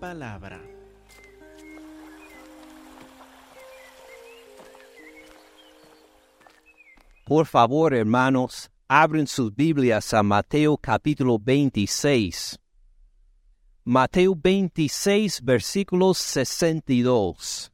[0.00, 0.60] palabra.
[7.26, 12.58] Por favor, hermanos, abren sus Biblias a Mateo capítulo 26.
[13.84, 17.70] Mateo 26, versículos 62.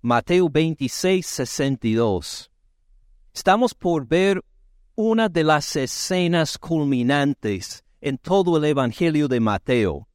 [0.00, 2.50] Mateo 26, 62.
[3.34, 4.42] Estamos por ver
[4.94, 10.08] una de las escenas culminantes en todo el Evangelio de Mateo.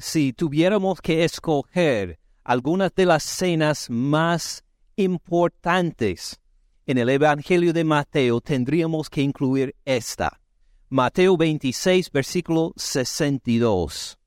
[0.00, 4.64] Si tuviéramos que escoger algunas de las escenas más
[4.96, 6.40] importantes
[6.86, 10.40] en el Evangelio de Mateo, tendríamos que incluir esta.
[10.88, 14.18] Mateo 26, versículo 62.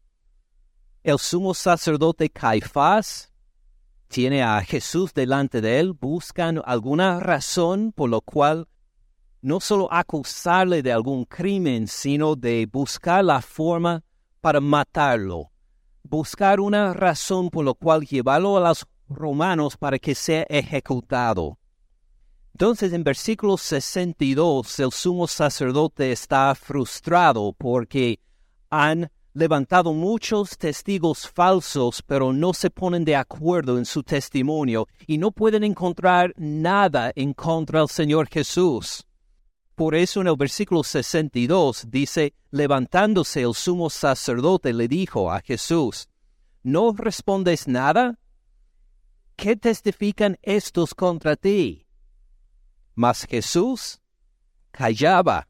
[1.02, 3.34] El sumo sacerdote Caifás
[4.10, 8.68] tiene a Jesús delante de él, buscan alguna razón por lo cual
[9.42, 14.04] no solo acusarle de algún crimen, sino de buscar la forma
[14.40, 15.53] para matarlo,
[16.04, 21.58] buscar una razón por la cual llevarlo a los romanos para que sea ejecutado.
[22.54, 28.20] Entonces en versículo 62 el sumo sacerdote está frustrado porque
[28.70, 35.18] han levantado muchos testigos falsos, pero no se ponen de acuerdo en su testimonio y
[35.18, 39.06] no pueden encontrar nada en contra del Señor Jesús.
[39.76, 46.08] Por eso en el versículo 62 dice, levantándose el sumo sacerdote le dijo a Jesús,
[46.62, 48.20] ¿no respondes nada?
[49.36, 51.88] ¿Qué testifican estos contra ti?
[52.94, 54.00] Mas Jesús
[54.72, 55.48] callaba.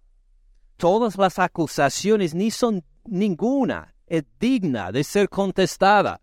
[0.78, 6.22] Todas las acusaciones ni son ninguna es digna de ser contestada.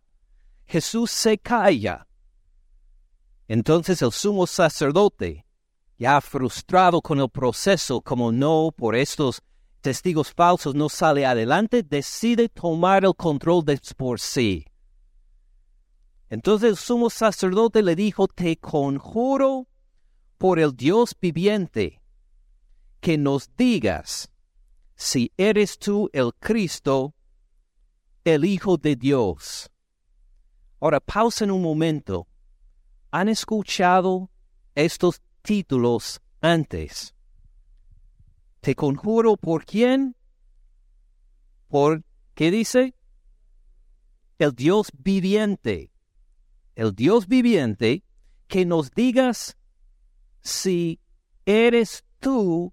[0.66, 2.06] Jesús se calla.
[3.48, 5.44] Entonces el sumo sacerdote,
[6.00, 9.42] ya frustrado con el proceso, como no por estos
[9.82, 14.64] testigos falsos no sale adelante, decide tomar el control de por sí.
[16.30, 19.68] Entonces el sumo sacerdote le dijo, te conjuro
[20.38, 22.00] por el Dios viviente,
[23.00, 24.30] que nos digas
[24.94, 27.14] si eres tú el Cristo,
[28.24, 29.70] el Hijo de Dios.
[30.80, 32.26] Ahora pausen un momento.
[33.10, 34.30] ¿Han escuchado
[34.74, 37.14] estos títulos antes.
[38.60, 40.16] Te conjuro por quién?
[41.68, 42.94] Por, ¿qué dice?
[44.38, 45.92] El Dios viviente.
[46.74, 48.04] El Dios viviente
[48.48, 49.56] que nos digas
[50.40, 51.00] si
[51.44, 52.72] eres tú,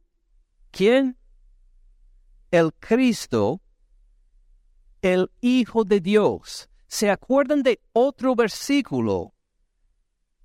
[0.71, 1.17] ¿quién?
[2.51, 3.61] El Cristo,
[5.01, 6.69] el Hijo de Dios.
[6.87, 9.33] ¿Se acuerdan de otro versículo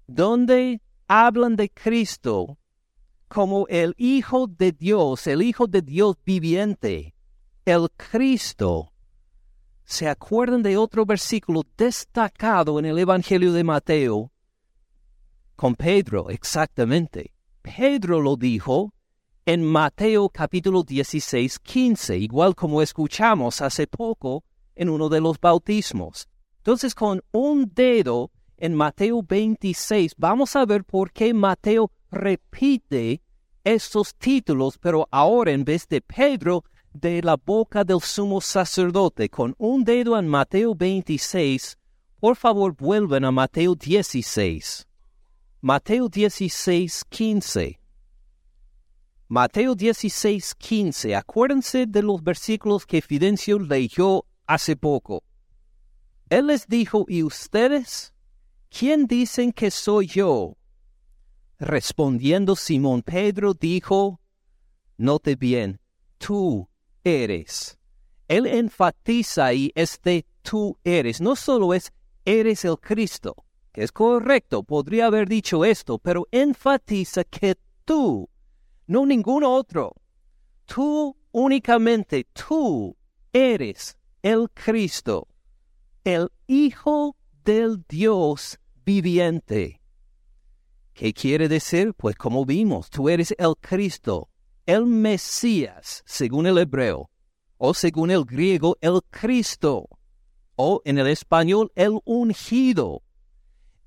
[0.06, 2.58] donde hablan de Cristo
[3.28, 7.14] como el Hijo de Dios, el Hijo de Dios viviente,
[7.66, 8.92] el Cristo.
[9.84, 14.32] ¿Se acuerdan de otro versículo destacado en el Evangelio de Mateo?
[15.54, 17.34] Con Pedro, exactamente.
[17.60, 18.94] Pedro lo dijo
[19.44, 24.44] en Mateo capítulo 16, 15, igual como escuchamos hace poco
[24.74, 26.26] en uno de los bautismos.
[26.56, 28.30] Entonces, con un dedo
[28.62, 33.20] en Mateo 26, vamos a ver por qué Mateo repite
[33.64, 36.62] estos títulos, pero ahora en vez de Pedro,
[36.92, 41.76] de la boca del sumo sacerdote, con un dedo en Mateo 26,
[42.20, 44.86] por favor vuelven a Mateo 16.
[45.60, 47.80] Mateo 16, 15.
[49.26, 51.16] Mateo 16, 15.
[51.16, 55.24] Acuérdense de los versículos que Fidencio leyó hace poco.
[56.30, 58.11] Él les dijo, ¿y ustedes?
[58.76, 60.56] ¿Quién dicen que soy yo?
[61.58, 64.20] Respondiendo Simón Pedro dijo,
[64.96, 65.80] Note bien,
[66.18, 66.68] tú
[67.04, 67.78] eres.
[68.28, 71.20] Él enfatiza ahí este tú eres.
[71.20, 71.92] No solo es
[72.24, 78.28] eres el Cristo, que es correcto, podría haber dicho esto, pero enfatiza que tú,
[78.86, 79.94] no ningún otro,
[80.66, 82.96] tú únicamente, tú
[83.32, 85.26] eres el Cristo,
[86.04, 89.80] el Hijo del Dios viviente.
[90.92, 91.94] ¿Qué quiere decir?
[91.94, 94.28] Pues como vimos, tú eres el Cristo,
[94.66, 97.10] el Mesías, según el hebreo,
[97.56, 99.88] o según el griego, el Cristo,
[100.56, 103.02] o en el español, el ungido,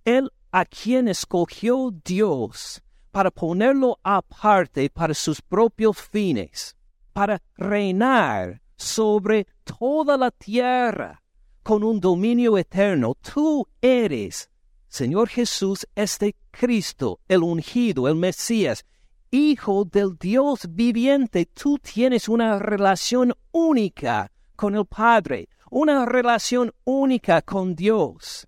[0.04, 2.82] el a quien escogió Dios
[3.12, 6.76] para ponerlo aparte para sus propios fines,
[7.14, 11.22] para reinar sobre toda la tierra
[11.64, 13.16] con un dominio eterno.
[13.16, 14.50] Tú eres
[14.96, 18.86] Señor Jesús es de Cristo, el ungido, el Mesías,
[19.30, 21.48] Hijo del Dios viviente.
[21.48, 28.48] Tú tienes una relación única con el Padre, una relación única con Dios.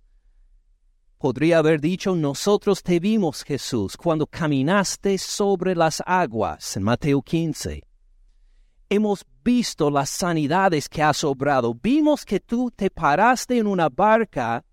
[1.18, 7.84] Podría haber dicho, nosotros te vimos, Jesús, cuando caminaste sobre las aguas, en Mateo 15.
[8.90, 11.74] Hemos visto las sanidades que has obrado.
[11.74, 14.64] Vimos que tú te paraste en una barca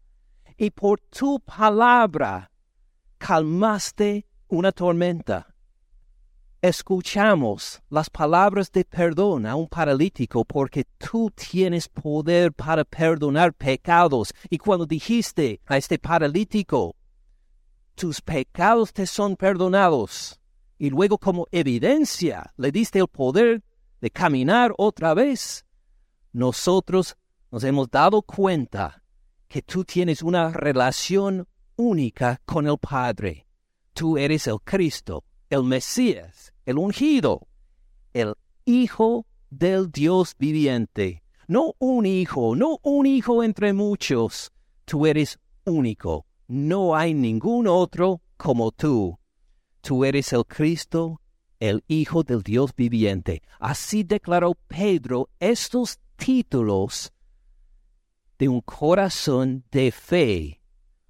[0.57, 2.51] y por tu palabra
[3.19, 5.55] calmaste una tormenta
[6.65, 14.33] escuchamos las palabras de perdón a un paralítico porque tú tienes poder para perdonar pecados.
[14.49, 16.97] Y cuando dijiste a este paralítico,
[17.95, 20.41] tus pecados te son perdonados,
[20.79, 23.63] y luego como evidencia le diste el poder
[24.01, 25.67] de caminar otra vez,
[26.33, 27.19] nosotros
[27.51, 29.04] nos hemos dado cuenta
[29.55, 31.47] que tú tienes una relación
[31.77, 33.47] única con el Padre.
[33.93, 37.47] Tú eres el Cristo, el Mesías, el ungido,
[38.13, 38.35] el
[38.65, 41.23] Hijo del Dios viviente.
[41.47, 44.51] No un hijo, no un hijo entre muchos.
[44.87, 46.27] Tú eres único.
[46.49, 49.21] No hay ningún otro como tú.
[49.83, 51.21] Tú eres el Cristo,
[51.61, 53.41] el Hijo del Dios viviente.
[53.61, 57.13] Así declaró Pedro estos títulos
[58.39, 60.61] de un corazón de fe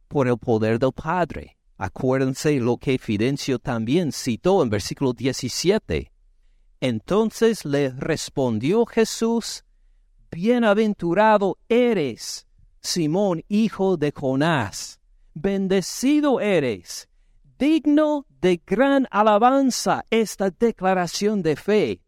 [0.08, 1.56] por el poder del Padre.
[1.76, 6.12] Acuérdense lo que Fidencio también citó en versículo 17.
[6.80, 9.64] Entonces le respondió Jesús,
[10.30, 12.46] Bienaventurado eres,
[12.80, 15.00] Simón, hijo de Jonás,
[15.32, 17.08] bendecido eres,
[17.58, 22.03] digno de gran alabanza esta declaración de fe.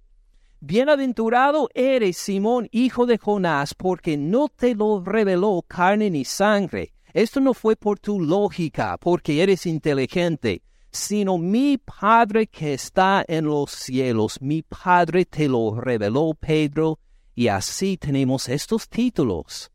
[0.61, 7.41] Bienaventurado eres, Simón, hijo de Jonás, porque no te lo reveló carne ni sangre, esto
[7.41, 13.71] no fue por tu lógica, porque eres inteligente, sino mi Padre que está en los
[13.71, 14.41] cielos.
[14.43, 16.99] Mi Padre te lo reveló, Pedro,
[17.35, 19.71] y así tenemos estos títulos.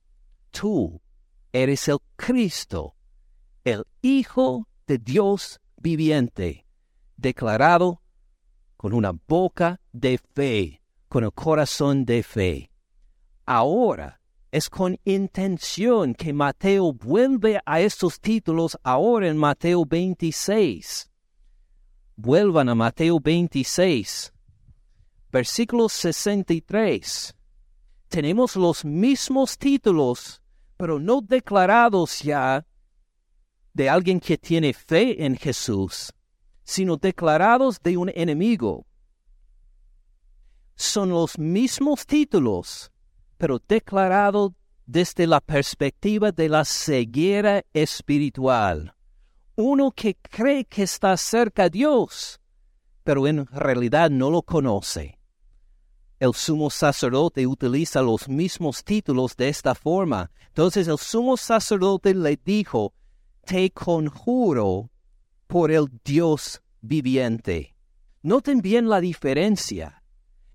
[0.52, 1.02] Tú
[1.52, 2.96] eres el Cristo,
[3.64, 6.66] el Hijo de Dios viviente,
[7.18, 8.01] declarado
[8.82, 12.72] con una boca de fe, con el corazón de fe.
[13.46, 14.20] Ahora,
[14.50, 21.12] es con intención que Mateo vuelve a estos títulos ahora en Mateo 26.
[22.16, 24.34] Vuelvan a Mateo 26,
[25.32, 27.36] versículo 63.
[28.08, 30.42] Tenemos los mismos títulos,
[30.78, 32.66] pero no declarados ya
[33.74, 36.12] de alguien que tiene fe en Jesús,
[36.72, 38.86] sino declarados de un enemigo.
[40.76, 42.94] Son los mismos títulos,
[43.38, 48.96] pero declarado desde la perspectiva de la ceguera espiritual.
[49.58, 52.40] Uno que cree que está cerca a Dios,
[53.04, 55.20] pero en realidad no lo conoce.
[56.20, 60.32] El sumo sacerdote utiliza los mismos títulos de esta forma.
[60.48, 62.94] Entonces el sumo sacerdote le dijo,
[63.44, 64.91] te conjuro
[65.52, 67.76] por el Dios viviente.
[68.22, 70.02] Noten bien la diferencia.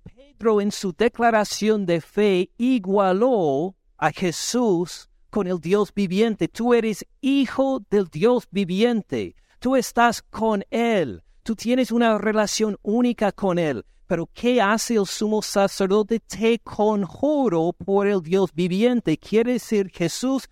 [0.03, 6.49] Pedro en su declaración de fe igualó a Jesús con el Dios viviente.
[6.49, 9.37] Tú eres hijo del Dios viviente.
[9.59, 11.23] Tú estás con Él.
[11.43, 13.85] Tú tienes una relación única con Él.
[14.07, 16.21] Pero ¿qué hace el sumo sacerdote?
[16.21, 19.19] Te conjuro por el Dios viviente.
[19.19, 20.49] Quiere decir Jesús,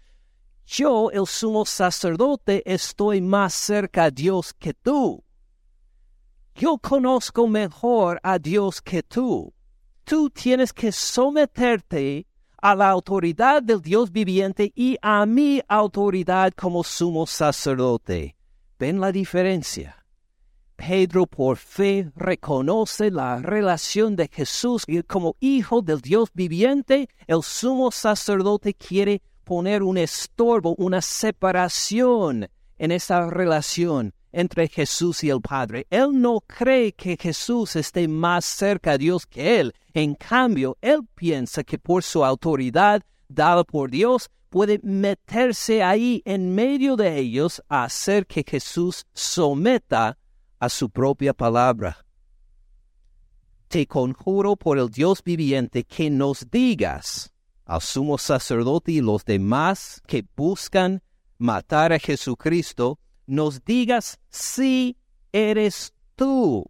[0.66, 5.22] yo, el sumo sacerdote, estoy más cerca a Dios que tú.
[6.54, 9.54] Yo conozco mejor a Dios que tú
[10.04, 12.26] tú tienes que someterte
[12.60, 18.36] a la autoridad del Dios viviente y a mi autoridad como sumo sacerdote.
[18.78, 20.04] ¿Ven la diferencia?
[20.76, 27.90] Pedro por fe reconoce la relación de Jesús como hijo del Dios viviente, el sumo
[27.90, 32.48] sacerdote quiere poner un estorbo, una separación
[32.78, 35.86] en esa relación entre Jesús y el Padre.
[35.90, 39.72] Él no cree que Jesús esté más cerca a Dios que él.
[39.92, 46.54] En cambio, él piensa que por su autoridad dada por Dios puede meterse ahí en
[46.54, 50.18] medio de ellos a hacer que Jesús someta
[50.58, 52.04] a su propia palabra.
[53.68, 57.33] Te conjuro por el Dios viviente que nos digas
[57.64, 61.02] al sumo sacerdote y los demás que buscan
[61.38, 64.98] matar a Jesucristo, nos digas si
[65.32, 66.64] eres tú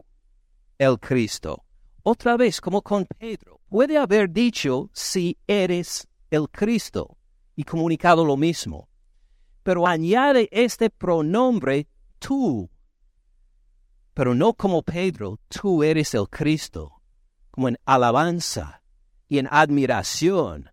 [0.78, 1.64] el Cristo.
[2.02, 7.16] Otra vez, como con Pedro, puede haber dicho si eres el Cristo
[7.56, 8.88] y comunicado lo mismo,
[9.62, 12.70] pero añade este pronombre tú,
[14.12, 17.00] pero no como Pedro, tú eres el Cristo,
[17.50, 18.82] como en alabanza
[19.28, 20.70] y en admiración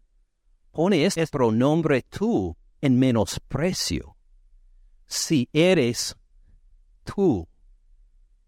[0.71, 4.15] pone este pronombre tú en menosprecio.
[5.05, 6.15] Si eres
[7.03, 7.47] tú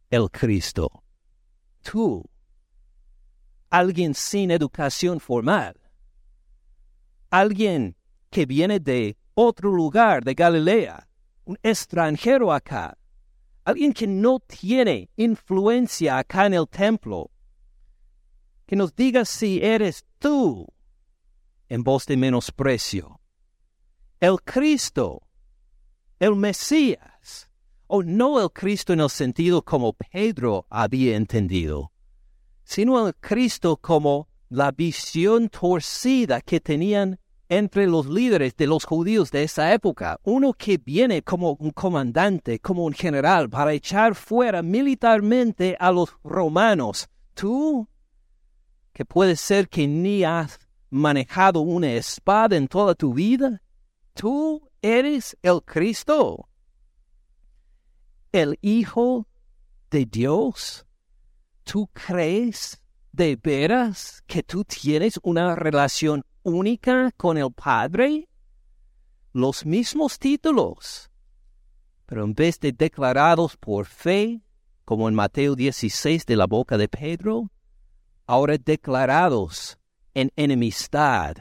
[0.10, 1.04] el Cristo,
[1.82, 2.24] tú,
[3.70, 5.80] alguien sin educación formal,
[7.30, 7.96] alguien
[8.30, 11.08] que viene de otro lugar de Galilea,
[11.46, 12.98] un extranjero acá,
[13.66, 17.32] alguien que no tiene influencia acá en el templo,
[18.66, 20.68] que nos diga si eres tú
[21.74, 23.20] en voz de menosprecio.
[24.20, 25.24] El Cristo,
[26.20, 27.50] el Mesías,
[27.88, 31.92] o no el Cristo en el sentido como Pedro había entendido,
[32.64, 39.32] sino el Cristo como la visión torcida que tenían entre los líderes de los judíos
[39.32, 44.62] de esa época, uno que viene como un comandante, como un general, para echar fuera
[44.62, 47.10] militarmente a los romanos.
[47.34, 47.88] Tú,
[48.94, 50.60] que puede ser que ni has
[50.94, 53.62] manejado una espada en toda tu vida,
[54.14, 56.48] tú eres el Cristo,
[58.32, 59.28] el Hijo
[59.90, 60.86] de Dios.
[61.64, 62.80] ¿Tú crees
[63.12, 68.30] de veras que tú tienes una relación única con el Padre?
[69.32, 71.10] Los mismos títulos,
[72.06, 74.44] pero en vez de declarados por fe,
[74.86, 77.50] como en Mateo 16 de la boca de Pedro,
[78.28, 79.80] ahora declarados
[80.14, 81.36] en enemistad,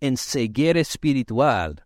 [0.00, 1.84] en ceguera espiritual,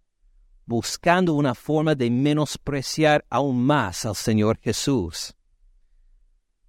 [0.67, 5.35] buscando una forma de menospreciar aún más al Señor Jesús.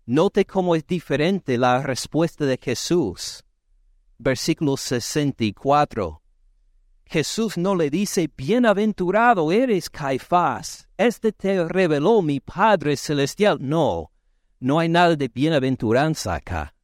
[0.05, 3.43] Note cómo es diferente la respuesta de Jesús
[4.19, 6.21] versículo 64.
[7.05, 13.57] Jesús no le dice, bienaventurado eres Caifás, este te reveló mi Padre Celestial.
[13.59, 14.11] No,
[14.59, 16.75] no hay nada de bienaventuranza acá,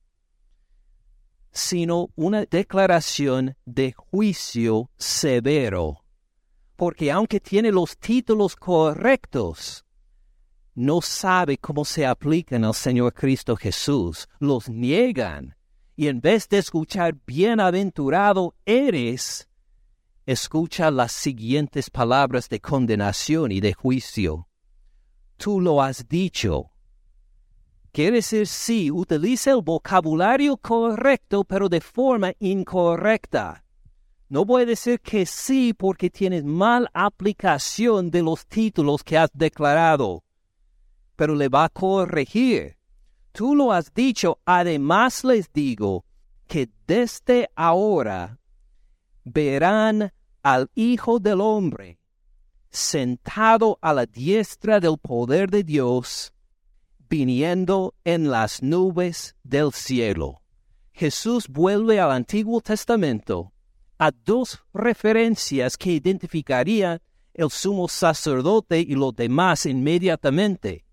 [1.56, 6.04] sino una declaración de juicio severo.
[6.76, 9.84] Porque aunque tiene los títulos correctos,
[10.76, 15.56] no sabe cómo se aplican al Señor Cristo Jesús, los niegan
[15.96, 19.48] y en vez de escuchar bienaventurado eres,
[20.26, 24.50] escucha las siguientes palabras de condenación y de juicio.
[25.38, 26.72] Tú lo has dicho.
[27.96, 33.64] Quiere decir sí, utiliza el vocabulario correcto, pero de forma incorrecta.
[34.28, 39.30] No voy a decir que sí porque tienes mal aplicación de los títulos que has
[39.34, 40.26] declarado,
[41.16, 42.76] pero le va a corregir
[43.32, 46.04] tú lo has dicho, además les digo
[46.48, 48.40] que desde ahora
[49.24, 50.12] verán
[50.44, 51.98] al Hijo del Hombre
[52.70, 56.34] sentado a la diestra del poder de Dios,
[57.10, 60.42] viniendo en las nubes del cielo.
[60.94, 63.52] Jesús vuelve al Antiguo Testamento
[63.98, 67.02] a dos referencias que identificarían
[67.34, 70.86] el sumo sacerdote y los demás inmediatamente.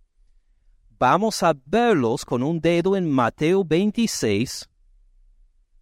[0.98, 4.68] Vamos a verlos con un dedo en Mateo 26.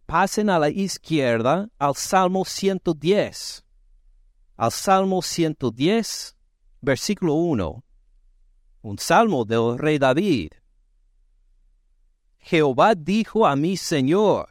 [0.06, 3.64] Pasen a la izquierda al Salmo 110.
[4.56, 6.36] Al Salmo 110,
[6.80, 7.84] versículo 1.
[8.82, 10.52] Un salmo del rey David.
[12.38, 14.48] Jehová dijo a mi Señor,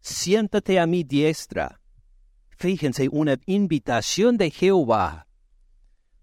[0.00, 1.80] siéntate a mi diestra.
[2.56, 5.26] Fíjense, una invitación de Jehová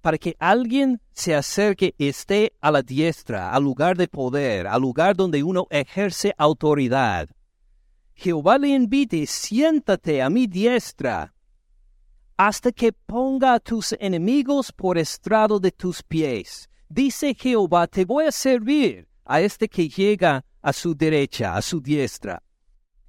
[0.01, 4.81] para que alguien se acerque y esté a la diestra, al lugar de poder, al
[4.81, 7.29] lugar donde uno ejerce autoridad.
[8.15, 11.33] Jehová le invite, siéntate a mi diestra,
[12.35, 16.70] hasta que ponga a tus enemigos por estrado de tus pies.
[16.93, 21.79] Dice Jehová, te voy a servir a este que llega a su derecha, a su
[21.79, 22.43] diestra.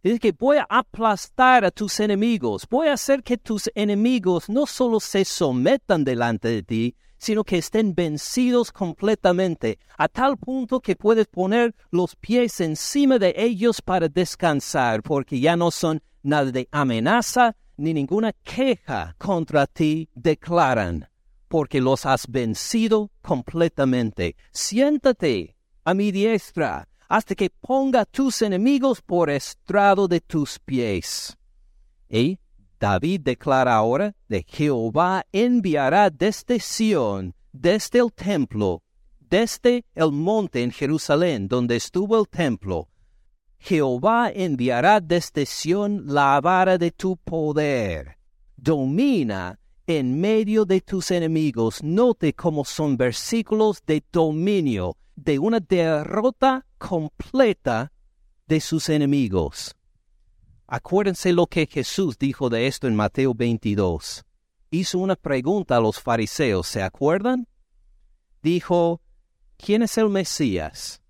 [0.05, 4.67] Es que voy a aplastar a tus enemigos, voy a hacer que tus enemigos no
[4.67, 10.95] solo se sometan delante de ti, sino que estén vencidos completamente, a tal punto que
[10.95, 16.69] puedes poner los pies encima de ellos para descansar, porque ya no son nada de
[16.71, 21.09] amenaza ni ninguna queja contra ti declaran,
[21.53, 24.37] porque los has vencido completamente.
[24.53, 25.55] Siéntate
[25.85, 31.37] a mi diestra hasta que ponga tus enemigos por estrado de tus pies.
[32.09, 32.39] Y
[32.81, 38.83] David declara ahora de Jehová enviará desde Sión, desde el templo,
[39.21, 42.89] desde el monte en Jerusalén donde estuvo el templo.
[43.59, 48.17] Jehová enviará desde Sión la vara de tu poder.
[48.57, 51.83] Domina en medio de tus enemigos.
[51.83, 57.93] Note cómo son versículos de dominio, de una derrota completa
[58.47, 59.75] de sus enemigos.
[60.67, 64.25] Acuérdense lo que Jesús dijo de esto en Mateo 22.
[64.71, 67.47] Hizo una pregunta a los fariseos, ¿se acuerdan?
[68.43, 69.03] Dijo,
[69.59, 71.03] ¿quién es el Mesías?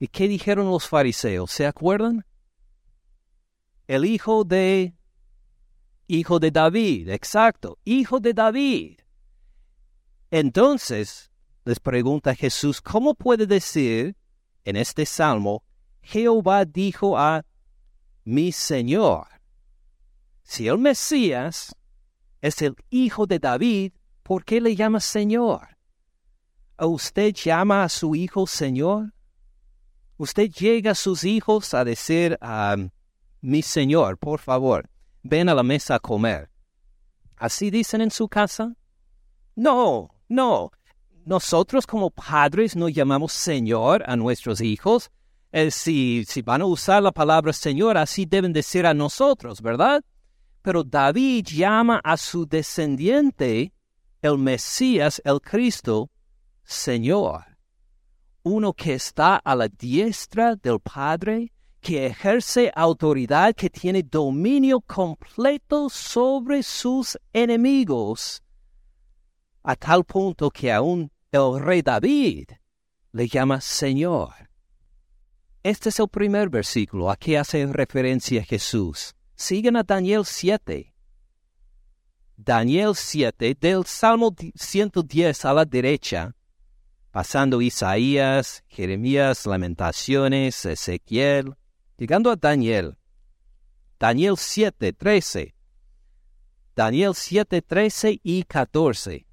[0.00, 1.50] ¿Y qué dijeron los fariseos?
[1.50, 2.24] ¿Se acuerdan?
[3.86, 4.94] El hijo de...
[6.10, 9.00] Hijo de David, exacto, hijo de David.
[10.30, 11.30] Entonces,
[11.66, 14.16] les pregunta Jesús, ¿cómo puede decir
[14.64, 15.62] en este salmo,
[16.00, 17.44] Jehová dijo a
[18.24, 19.26] mi Señor?
[20.42, 21.76] Si el Mesías
[22.40, 25.76] es el hijo de David, ¿por qué le llama Señor?
[26.80, 29.12] usted llama a su hijo Señor?
[30.16, 32.76] ¿Usted llega a sus hijos a decir a
[33.42, 34.88] mi Señor, por favor,
[35.28, 36.50] ven a la mesa a comer?
[37.36, 38.74] ¿Así dicen en su casa?
[39.54, 40.70] No, no.
[41.24, 45.10] Nosotros como padres no llamamos Señor a nuestros hijos.
[45.52, 50.02] Eh, si, si van a usar la palabra Señor, así deben decir a nosotros, ¿verdad?
[50.62, 53.72] Pero David llama a su descendiente,
[54.20, 56.10] el Mesías, el Cristo,
[56.64, 57.44] Señor.
[58.42, 65.88] Uno que está a la diestra del Padre, que ejerce autoridad, que tiene dominio completo
[65.88, 68.42] sobre sus enemigos
[69.62, 72.48] a tal punto que aún el rey David
[73.12, 74.32] le llama Señor.
[75.62, 79.14] Este es el primer versículo a que hace referencia Jesús.
[79.34, 80.94] Sigan a Daniel 7.
[82.36, 86.34] Daniel 7 del Salmo 110 a la derecha,
[87.10, 91.56] pasando Isaías, Jeremías, Lamentaciones, Ezequiel,
[91.98, 92.96] llegando a Daniel.
[93.98, 95.54] Daniel 7, 13.
[96.76, 99.26] Daniel 7, 13 y 14.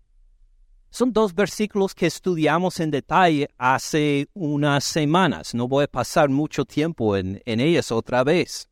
[0.90, 5.54] Son dos versículos que estudiamos en detalle hace unas semanas.
[5.54, 8.68] No voy a pasar mucho tiempo en, en ellas otra vez.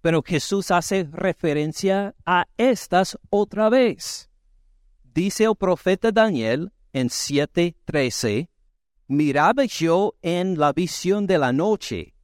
[0.00, 4.28] Pero Jesús hace referencia a estas otra vez.
[5.04, 8.48] Dice el profeta Daniel en 7:13,
[9.06, 12.14] Miraba yo en la visión de la noche,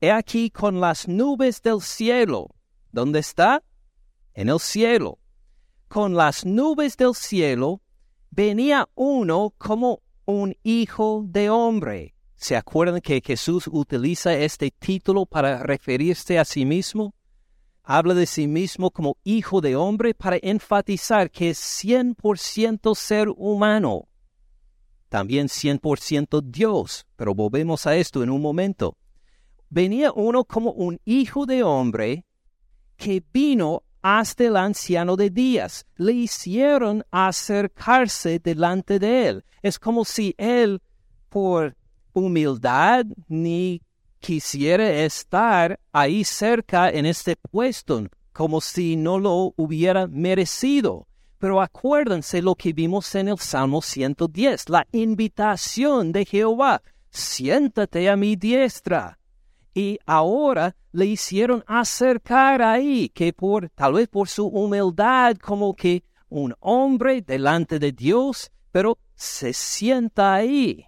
[0.00, 2.54] he aquí con las nubes del cielo.
[2.92, 3.62] ¿Dónde está?
[4.34, 5.18] En el cielo.
[5.88, 7.80] Con las nubes del cielo
[8.30, 12.14] venía uno como un hijo de hombre.
[12.36, 17.14] ¿Se acuerdan que Jesús utiliza este título para referirse a sí mismo?
[17.82, 24.08] Habla de sí mismo como hijo de hombre para enfatizar que es 100% ser humano.
[25.08, 28.98] También 100% Dios, pero volvemos a esto en un momento.
[29.68, 32.24] Venía uno como un hijo de hombre
[32.96, 35.84] que vino hasta el anciano de días.
[35.96, 39.44] Le hicieron acercarse delante de él.
[39.62, 40.80] Es como si él,
[41.28, 41.76] por
[42.12, 43.82] humildad, ni
[44.20, 51.08] quisiera estar ahí cerca en este puesto, como si no lo hubiera merecido.
[51.38, 56.80] Pero acuérdense lo que vimos en el Salmo 110, la invitación de Jehová.
[57.10, 59.18] Siéntate a mi diestra
[59.76, 66.02] y ahora le hicieron acercar ahí, que por tal vez por su humildad como que
[66.30, 70.86] un hombre delante de Dios, pero se sienta ahí.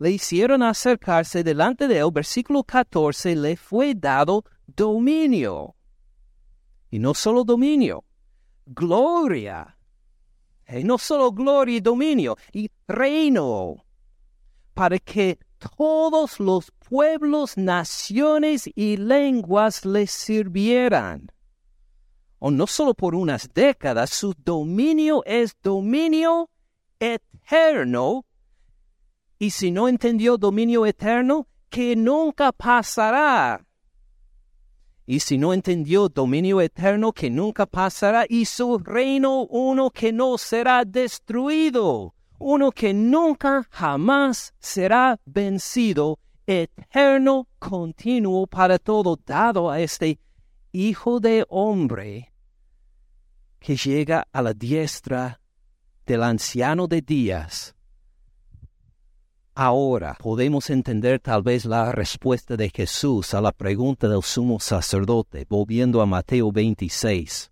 [0.00, 5.76] Le hicieron acercarse delante de él, versículo 14, le fue dado dominio.
[6.90, 8.02] Y no solo dominio,
[8.66, 9.78] gloria.
[10.68, 13.84] Y no solo gloria y dominio, y reino,
[14.74, 21.30] para que todos los pueblos, naciones y lenguas les sirvieran.
[22.38, 26.50] O no solo por unas décadas, su dominio es dominio
[27.00, 28.24] eterno.
[29.38, 33.64] Y si no entendió dominio eterno, que nunca pasará.
[35.06, 40.36] Y si no entendió dominio eterno que nunca pasará, y su reino uno que no
[40.38, 50.18] será destruido uno que nunca jamás será vencido, eterno, continuo para todo, dado a este
[50.70, 52.32] Hijo de hombre
[53.58, 55.40] que llega a la diestra
[56.04, 57.74] del anciano de días.
[59.54, 65.46] Ahora podemos entender tal vez la respuesta de Jesús a la pregunta del sumo sacerdote,
[65.48, 67.50] volviendo a Mateo 26.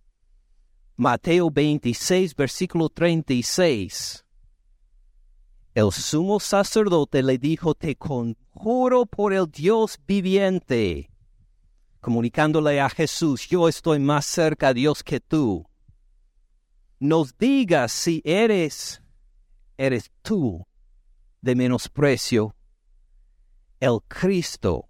[0.97, 4.26] Mateo 26, versículo 36
[5.77, 11.11] el sumo sacerdote le dijo, te conjuro por el Dios viviente,
[12.01, 15.67] comunicándole a Jesús, yo estoy más cerca a Dios que tú.
[16.99, 19.03] Nos digas si eres,
[19.77, 20.67] eres tú
[21.43, 22.57] de menosprecio,
[23.79, 24.89] el Cristo,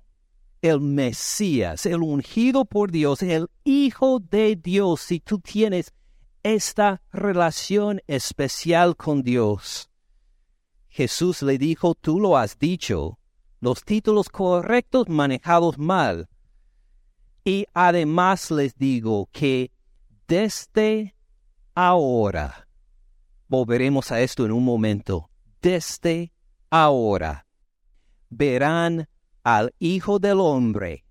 [0.62, 5.92] el Mesías, el ungido por Dios, el Hijo de Dios, si tú tienes
[6.44, 9.90] esta relación especial con Dios.
[10.96, 13.18] Jesús le dijo, tú lo has dicho,
[13.60, 16.26] los títulos correctos manejados mal.
[17.44, 19.70] Y además les digo que
[20.26, 21.14] desde
[21.74, 22.66] ahora,
[23.46, 25.28] volveremos a esto en un momento,
[25.60, 26.32] desde
[26.70, 27.46] ahora,
[28.30, 29.06] verán
[29.44, 31.04] al Hijo del Hombre,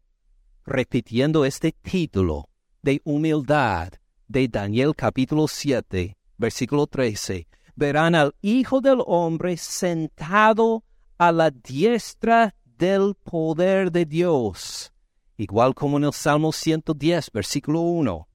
[0.65, 2.49] repitiendo este título
[2.81, 3.93] de humildad
[4.27, 10.83] de Daniel capítulo 7, versículo 13, verán al Hijo del Hombre sentado
[11.17, 14.91] a la diestra del poder de Dios,
[15.37, 18.27] igual como en el Salmo 110, versículo 1.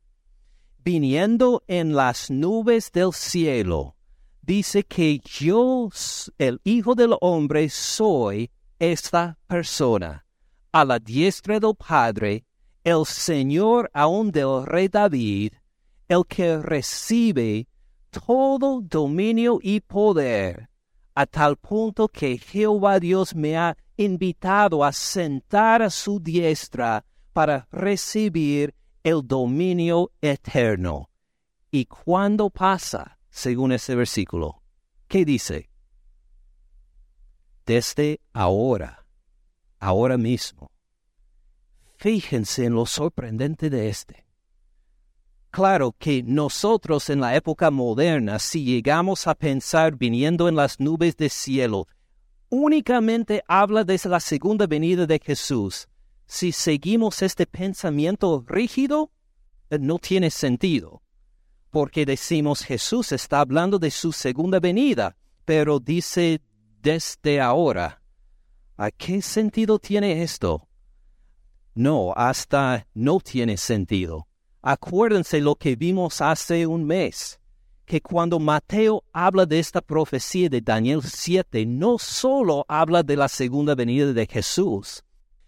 [0.82, 3.96] Viniendo en las nubes del cielo,
[4.40, 5.90] dice que yo,
[6.38, 10.24] el Hijo del Hombre, soy esta persona,
[10.72, 12.44] a la diestra del Padre,
[12.82, 15.52] el Señor aún del Rey David,
[16.08, 17.68] el que recibe
[18.10, 20.68] todo dominio y poder,
[21.14, 27.68] a tal punto que Jehová Dios me ha invitado a sentar a su diestra para
[27.70, 31.10] recibir el dominio eterno.
[31.70, 34.62] ¿Y cuándo pasa, según ese versículo?
[35.08, 35.70] ¿Qué dice?
[37.70, 39.06] desde ahora,
[39.78, 40.72] ahora mismo.
[41.98, 44.26] Fíjense en lo sorprendente de este.
[45.50, 51.16] Claro que nosotros en la época moderna, si llegamos a pensar viniendo en las nubes
[51.16, 51.88] del cielo,
[52.50, 55.88] únicamente habla de la segunda venida de Jesús.
[56.26, 59.10] Si seguimos este pensamiento rígido,
[59.70, 61.02] eh, no tiene sentido,
[61.70, 66.40] porque decimos Jesús está hablando de su segunda venida, pero dice
[66.80, 68.00] desde ahora.
[68.76, 70.68] ¿A qué sentido tiene esto?
[71.74, 74.29] No, hasta no tiene sentido.
[74.62, 77.40] Acuérdense lo que vimos hace un mes,
[77.86, 83.28] que cuando Mateo habla de esta profecía de Daniel 7, no solo habla de la
[83.28, 85.02] segunda venida de Jesús,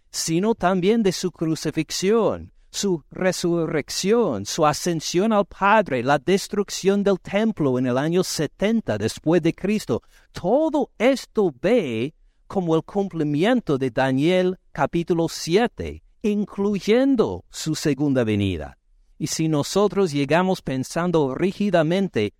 [0.09, 7.77] sino también de su crucifixión, su resurrección, su ascensión al Padre, la destrucción del templo
[7.77, 10.01] en el año 70 después de Cristo.
[10.31, 12.15] Todo esto ve
[12.47, 18.79] como el cumplimiento de Daniel capítulo 7, incluyendo su segunda venida.
[19.23, 22.33] Y si nosotros llegamos pensando rígidamente,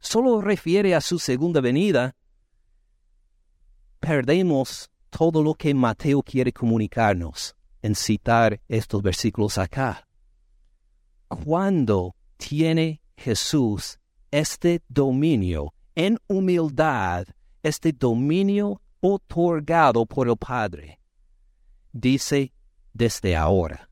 [0.00, 2.16] solo refiere a su segunda venida,
[4.00, 10.08] perdemos todo lo que Mateo quiere comunicarnos en citar estos versículos acá.
[11.28, 14.00] Cuando tiene Jesús
[14.32, 17.28] este dominio en humildad,
[17.62, 20.98] este dominio otorgado por el Padre,
[21.92, 22.52] dice
[22.92, 23.88] desde ahora.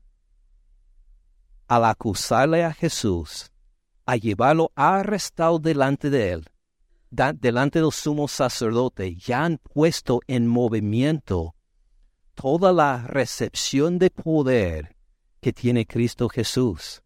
[1.67, 3.51] Al acusarle a Jesús,
[4.05, 6.49] a llevarlo arrestado delante de él,
[7.09, 11.55] delante del sumo sacerdote, ya han puesto en movimiento
[12.33, 14.95] toda la recepción de poder
[15.39, 17.01] que tiene Cristo Jesús.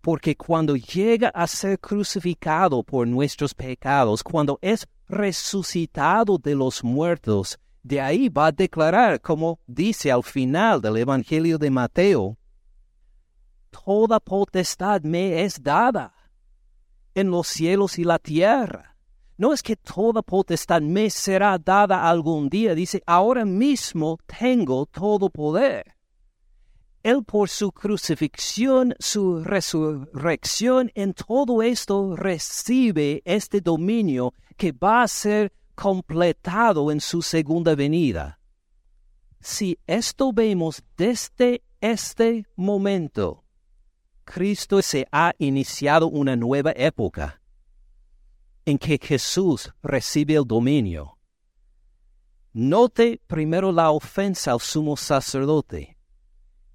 [0.00, 7.58] Porque cuando llega a ser crucificado por nuestros pecados, cuando es resucitado de los muertos,
[7.82, 12.38] de ahí va a declarar, como dice al final del Evangelio de Mateo,
[13.84, 16.14] Toda potestad me es dada
[17.14, 18.96] en los cielos y la tierra.
[19.38, 25.28] No es que toda potestad me será dada algún día, dice, ahora mismo tengo todo
[25.28, 25.94] poder.
[27.02, 35.08] Él por su crucifixión, su resurrección, en todo esto recibe este dominio que va a
[35.08, 38.40] ser completado en su segunda venida.
[39.40, 43.45] Si esto vemos desde este momento,
[44.26, 47.40] Cristo se ha iniciado una nueva época
[48.66, 51.16] en que Jesús recibe el dominio.
[52.52, 55.96] Note primero la ofensa al sumo sacerdote,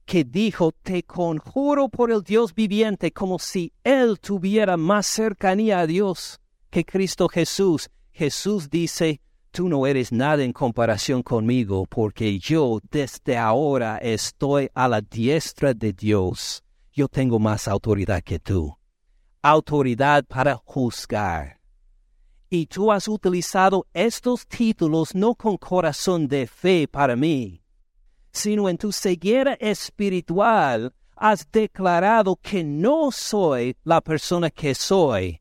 [0.06, 5.88] que dijo, te conjuro por el Dios viviente, como si él tuviera más cercanía a
[5.88, 7.90] Dios que Cristo Jesús.
[8.12, 9.20] Jesús dice,
[9.52, 15.74] tú no eres nada en comparación conmigo, porque yo desde ahora estoy a la diestra
[15.74, 16.64] de Dios.
[16.94, 18.78] Yo tengo más autoridad que tú.
[19.42, 21.62] Autoridad para juzgar
[22.54, 27.64] y tú has utilizado estos títulos no con corazón de fe para mí,
[28.34, 35.40] sino en tu ceguera espiritual has declarado que no soy la persona que soy,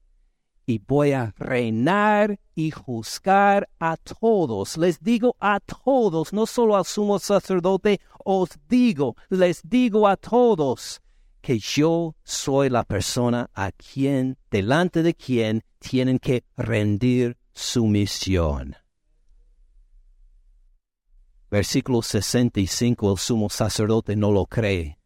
[0.66, 4.76] y voy a reinar y juzgar a todos.
[4.76, 11.00] Les digo a todos, no solo al sumo sacerdote, os digo, les digo a todos
[11.40, 18.76] que yo soy la persona a quien, delante de quien, tienen que rendir su misión.
[21.50, 24.98] Versículo 65, el sumo sacerdote no lo cree.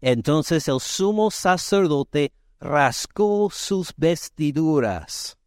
[0.00, 5.38] Entonces el sumo sacerdote rascó sus vestiduras,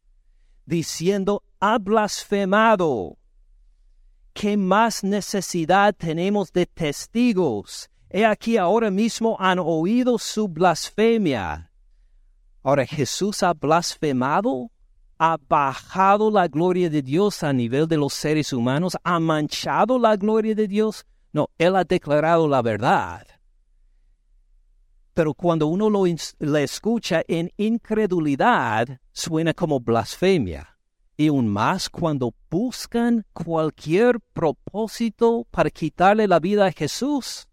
[0.65, 3.17] diciendo, ha blasfemado.
[4.33, 7.89] ¿Qué más necesidad tenemos de testigos?
[8.13, 11.71] He aquí ahora mismo han oído su blasfemia.
[12.61, 14.71] Ahora Jesús ha blasfemado,
[15.17, 20.15] ha bajado la gloria de Dios a nivel de los seres humanos, ha manchado la
[20.15, 21.05] gloria de Dios.
[21.33, 23.25] No, Él ha declarado la verdad
[25.13, 30.77] pero cuando uno lo escucha en incredulidad, suena como blasfemia.
[31.15, 37.47] Y aún más cuando buscan cualquier propósito para quitarle la vida a Jesús,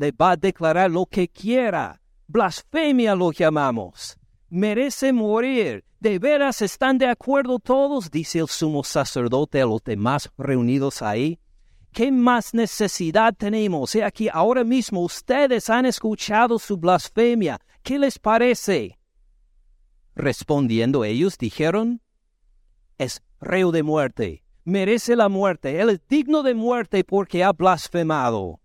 [0.00, 2.00] le va a declarar lo que quiera.
[2.26, 4.16] Blasfemia lo llamamos.
[4.48, 5.84] Merece morir.
[6.00, 8.10] ¿De veras están de acuerdo todos?
[8.10, 11.38] dice el sumo sacerdote a los demás reunidos ahí.
[11.92, 13.94] ¿Qué más necesidad tenemos?
[13.94, 17.60] He aquí ahora mismo ustedes han escuchado su blasfemia.
[17.82, 18.98] ¿Qué les parece?
[20.14, 22.00] Respondiendo ellos dijeron,
[22.96, 28.59] es reo de muerte, merece la muerte, él es digno de muerte porque ha blasfemado.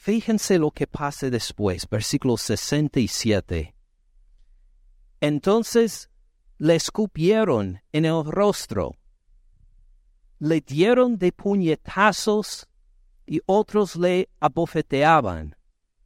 [0.00, 3.74] Fíjense lo que pasa después, versículo 67.
[5.20, 6.10] Entonces
[6.58, 8.96] le escupieron en el rostro
[10.40, 12.66] le dieron de puñetazos
[13.26, 15.54] y otros le abofeteaban,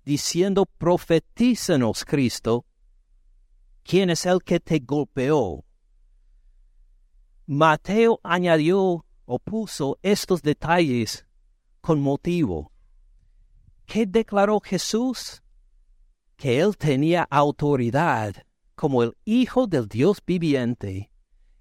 [0.04, 2.66] diciendo, profetízanos, Cristo,
[3.84, 5.64] ¿quién es el que te golpeó?
[7.46, 11.24] Mateo añadió o puso estos detalles
[11.80, 12.73] con motivo.
[13.86, 15.42] ¿Qué declaró Jesús?
[16.36, 18.34] Que él tenía autoridad
[18.74, 21.10] como el Hijo del Dios viviente,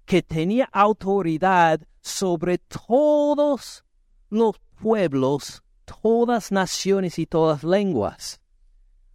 [0.04, 3.84] que tenía autoridad sobre todos
[4.30, 8.40] los pueblos, todas naciones y todas lenguas.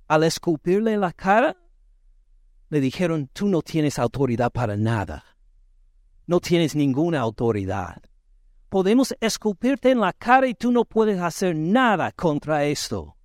[0.07, 1.57] Al escupirle la cara,
[2.69, 5.23] le dijeron, tú no tienes autoridad para nada.
[6.25, 8.01] No tienes ninguna autoridad.
[8.69, 13.17] Podemos escupirte en la cara y tú no puedes hacer nada contra esto.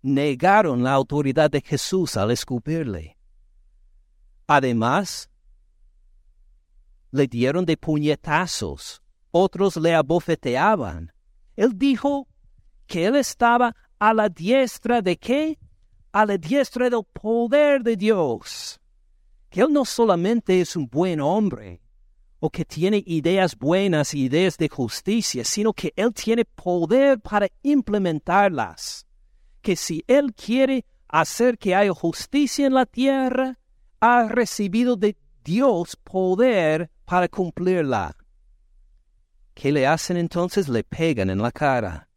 [0.00, 3.18] Negaron la autoridad de Jesús al escupirle.
[4.46, 5.28] Además,
[7.10, 11.12] le dieron de puñetazos, otros le abofeteaban.
[11.56, 12.26] Él dijo
[12.86, 15.58] que él estaba a la diestra de qué?
[16.12, 18.80] A la diestra del poder de Dios.
[19.50, 21.80] Que él no solamente es un buen hombre,
[22.50, 29.06] que tiene ideas buenas ideas de justicia, sino que él tiene poder para implementarlas.
[29.62, 33.58] Que si él quiere hacer que haya justicia en la tierra,
[34.00, 38.16] ha recibido de Dios poder para cumplirla.
[39.54, 40.68] ¿Qué le hacen entonces?
[40.68, 42.08] Le pegan en la cara.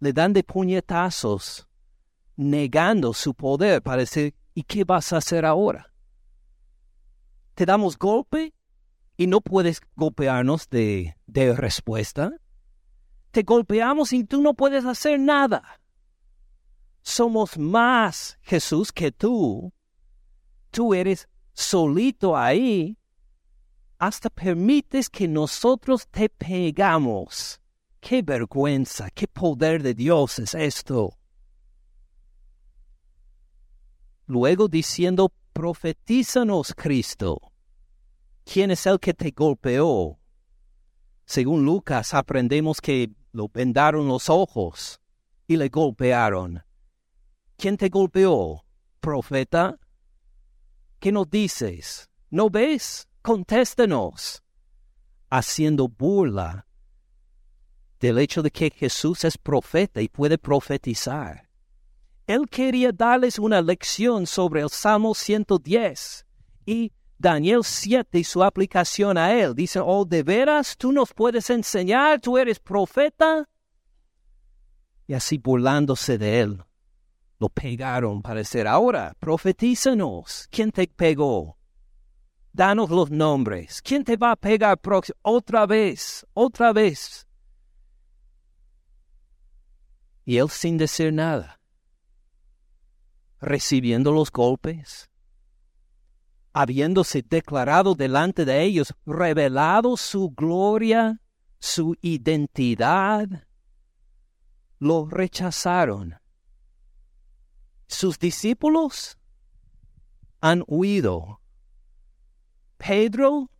[0.00, 1.68] Le dan de puñetazos,
[2.36, 5.92] negando su poder para decir, ¿y qué vas a hacer ahora?
[7.54, 8.54] ¿Te damos golpe
[9.18, 11.14] y no puedes golpearnos de,
[11.56, 12.32] respuesta?
[13.32, 15.80] Te golpeamos y tú no puedes hacer nada.
[17.02, 19.72] Somos más Jesús que tú.
[20.70, 22.96] Tú eres solito ahí
[23.98, 27.60] hasta permites que nosotros te pegamos.
[27.98, 29.10] ¡Qué vergüenza!
[29.10, 31.18] ¡Qué poder de Dios es esto!
[34.26, 37.50] Luego diciendo, profetízanos, Cristo.
[38.50, 40.18] ¿Quién es el que te golpeó?
[41.26, 45.00] Según Lucas aprendemos que lo vendaron los ojos
[45.46, 46.62] y le golpearon.
[47.56, 48.64] ¿Quién te golpeó?
[49.00, 49.78] ¿Profeta?
[50.98, 52.08] ¿Qué nos dices?
[52.30, 53.08] ¿No ves?
[53.28, 54.42] contéstenos,
[55.28, 56.66] haciendo burla
[58.00, 61.50] del hecho de que Jesús es profeta y puede profetizar.
[62.26, 66.24] Él quería darles una lección sobre el Salmo 110
[66.64, 69.54] y Daniel 7 y su aplicación a él.
[69.54, 73.48] Dice, oh, de veras, tú nos puedes enseñar, tú eres profeta.
[75.06, 76.62] Y así burlándose de él,
[77.38, 81.58] lo pegaron para decir, ahora, profetízanos, ¿quién te pegó?
[82.58, 83.80] danos los nombres.
[83.80, 85.16] ¿Quién te va a pegar próximo?
[85.22, 87.26] Otra vez, otra vez.
[90.24, 91.58] Y él sin decir nada,
[93.40, 95.08] recibiendo los golpes,
[96.52, 101.20] habiéndose declarado delante de ellos, revelado su gloria,
[101.58, 103.28] su identidad,
[104.78, 106.16] lo rechazaron.
[107.86, 109.18] Sus discípulos
[110.40, 111.40] han huido.
[112.76, 113.50] Pedro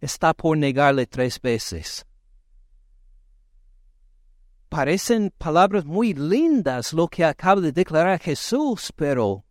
[0.00, 2.04] está por negarle tres veces.
[4.68, 9.44] Parecen palabras muy lindas lo que acaba de declarar Jesús, pero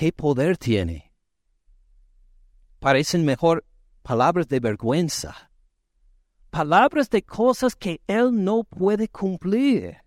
[0.00, 1.12] ¿qué poder tiene?
[2.78, 3.66] Parecen mejor
[4.00, 5.50] palabras de vergüenza,
[6.48, 9.98] palabras de cosas que Él no puede cumplir.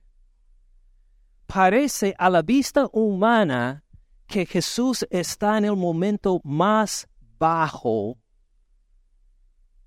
[1.46, 3.84] Parece a la vista humana
[4.26, 8.18] que Jesús está en el momento más bajo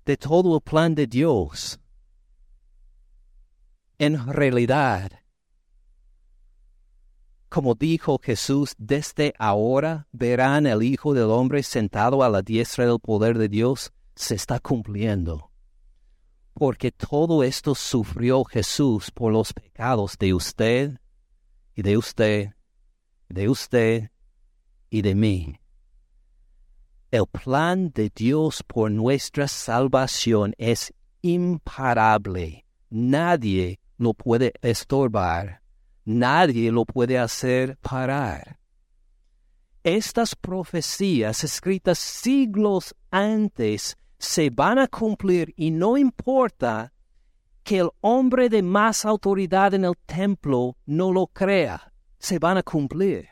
[0.05, 1.81] de todo el plan de Dios
[3.97, 5.11] en realidad,
[7.49, 12.99] como dijo Jesús, desde ahora verán el Hijo del Hombre sentado a la diestra del
[12.99, 15.51] poder de Dios, se está cumpliendo.
[16.53, 20.99] Porque todo esto sufrió Jesús por los pecados de usted
[21.75, 22.53] y de usted,
[23.29, 24.11] de usted
[24.89, 25.59] y de mí.
[27.11, 32.65] El plan de Dios por nuestra salvación es imparable.
[32.89, 35.61] Nadie lo puede estorbar,
[36.07, 38.57] nadie lo puede hacer parar.
[39.83, 46.93] Estas profecías escritas siglos antes se van a cumplir y no importa
[47.63, 52.63] que el hombre de más autoridad en el templo no lo crea, se van a
[52.63, 53.27] cumplir.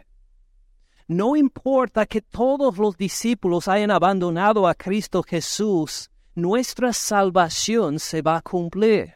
[1.08, 8.38] No importa que todos los discípulos hayan abandonado a Cristo Jesús, nuestra salvación se va
[8.38, 9.14] a cumplir.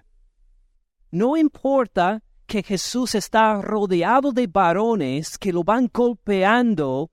[1.12, 7.12] No importa que Jesús está rodeado de varones que lo van golpeando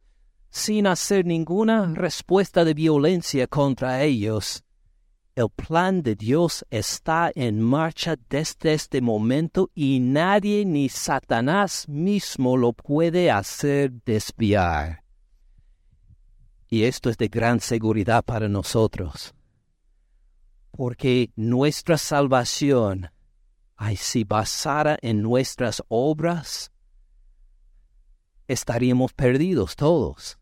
[0.49, 4.65] sin hacer ninguna respuesta de violencia contra ellos.
[5.35, 12.57] El plan de Dios está en marcha desde este momento y nadie ni Satanás mismo
[12.57, 15.05] lo puede hacer desviar.
[16.71, 19.35] Y esto es de gran seguridad para nosotros,
[20.71, 23.11] porque nuestra salvación
[23.77, 26.71] ay, si basara en nuestras obras,
[28.49, 30.39] estaríamos perdidos todos.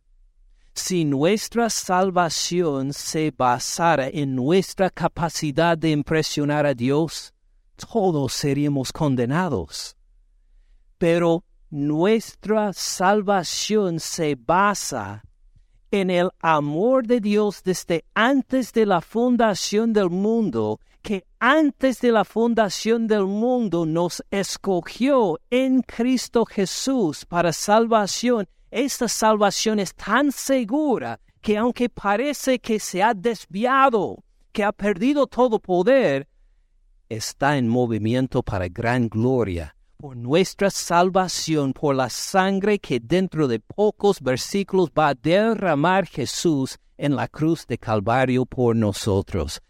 [0.75, 7.33] Si nuestra salvación se basara en nuestra capacidad de impresionar a Dios,
[7.77, 9.97] todos seríamos condenados.
[10.99, 15.23] Pero nuestra salvación se basa
[15.91, 22.11] en el amor de Dios desde antes de la fundación del mundo que antes de
[22.11, 28.49] la fundación del mundo nos escogió en Cristo Jesús para salvación.
[28.71, 35.27] Esta salvación es tan segura que aunque parece que se ha desviado, que ha perdido
[35.27, 36.27] todo poder,
[37.11, 43.61] está en movimiento para gran gloria por nuestra salvación, por la sangre que dentro de
[43.61, 49.61] pocos versículos va a derramar Jesús en la cruz de Calvario por nosotros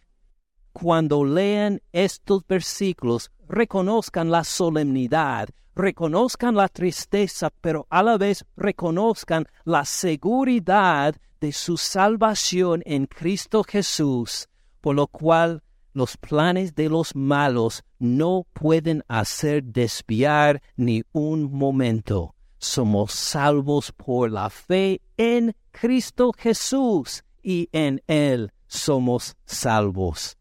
[0.74, 9.46] cuando lean estos versículos, reconozcan la solemnidad, reconozcan la tristeza, pero a la vez reconozcan
[9.64, 14.48] la seguridad de su salvación en Cristo Jesús,
[14.80, 22.34] por lo cual los planes de los malos no pueden hacer desviar ni un momento.
[22.58, 30.37] Somos salvos por la fe en Cristo Jesús y en Él somos salvos.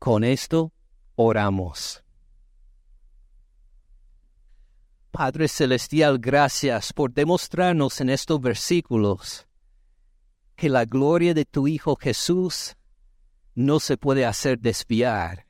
[0.00, 0.72] Con esto
[1.14, 2.02] oramos.
[5.10, 9.46] Padre Celestial, gracias por demostrarnos en estos versículos
[10.56, 12.78] que la gloria de tu Hijo Jesús
[13.54, 15.46] no se puede hacer desviar.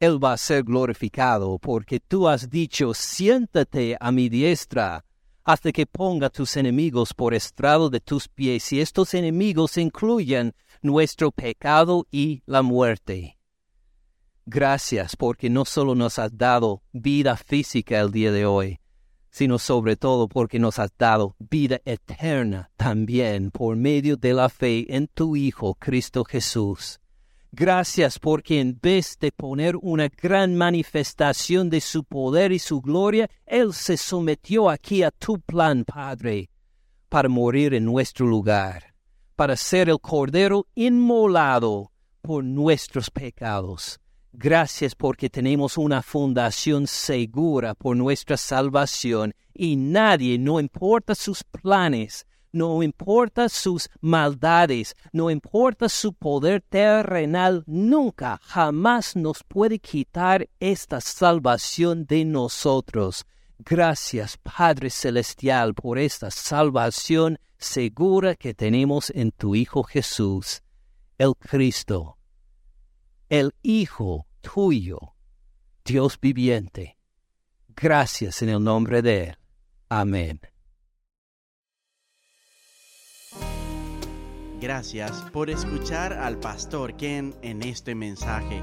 [0.00, 5.04] Él va a ser glorificado porque tú has dicho, siéntate a mi diestra
[5.44, 11.30] hasta que ponga tus enemigos por estrado de tus pies y estos enemigos incluyen nuestro
[11.30, 13.36] pecado y la muerte.
[14.46, 18.80] Gracias porque no solo nos has dado vida física el día de hoy,
[19.30, 24.96] sino sobre todo porque nos has dado vida eterna también por medio de la fe
[24.96, 26.98] en tu Hijo Cristo Jesús.
[27.52, 33.30] Gracias porque en vez de poner una gran manifestación de su poder y su gloria,
[33.46, 36.50] Él se sometió aquí a tu plan, Padre,
[37.08, 38.94] para morir en nuestro lugar,
[39.36, 44.01] para ser el Cordero inmolado por nuestros pecados
[44.34, 52.26] Gracias porque tenemos una fundación segura por nuestra salvación y nadie, no importa sus planes,
[52.50, 61.02] no importa sus maldades, no importa su poder terrenal, nunca, jamás nos puede quitar esta
[61.02, 63.26] salvación de nosotros.
[63.58, 70.62] Gracias, Padre Celestial, por esta salvación segura que tenemos en tu Hijo Jesús,
[71.18, 72.16] el Cristo,
[73.32, 74.98] el Hijo tuyo,
[75.86, 76.98] Dios viviente.
[77.74, 79.38] Gracias en el nombre de Él.
[79.88, 80.38] Amén.
[84.60, 88.62] Gracias por escuchar al pastor Ken en este mensaje.